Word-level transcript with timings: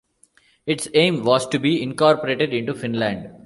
Its 0.65 0.87
aim 0.95 1.23
was 1.23 1.47
to 1.47 1.59
be 1.59 1.79
incorporated 1.83 2.55
into 2.55 2.73
Finland. 2.73 3.29